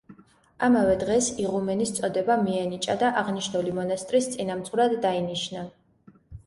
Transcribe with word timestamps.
ამავე 0.67 0.95
დღეს 1.03 1.27
იღუმენის 1.43 1.93
წოდება 1.99 2.39
მიენიჭა 2.47 2.97
და 3.05 3.13
აღნიშნული 3.23 3.77
მონასტრის 3.79 4.35
წინამძღვრად 4.35 5.01
დაინიშნა. 5.09 5.69